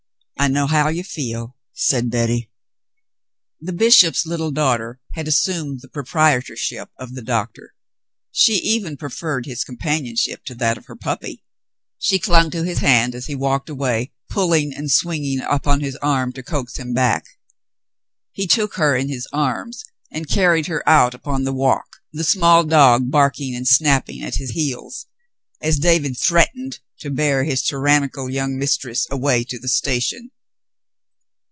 [0.39, 2.49] "I know how you feel," said Betty.
[3.59, 7.75] The bishop's little daughter had assumed the proprie torship of the doctor.
[8.31, 11.43] She even preferred his companion ship to that of her puppy.
[11.99, 16.33] She clung to his hand as he walked away, pulling and swinging upon his arm
[16.33, 17.23] to coax him back.
[18.31, 22.63] He took her in his arms and carried her out upon the walk, the small
[22.63, 25.05] dog barking and snapping at his heels,
[25.61, 30.29] as David threatened to bear his tyrannical young mistress away to the station.